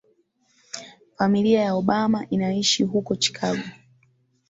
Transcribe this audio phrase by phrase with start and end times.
[1.17, 3.63] Familia ya Obama inaishi huko Chicago